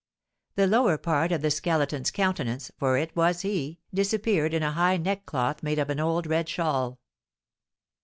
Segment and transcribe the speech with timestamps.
[0.55, 4.97] The lower part of the Skeleton's countenance (for it was he) disappeared in a high
[4.97, 6.97] neckcloth made of an old red shawl.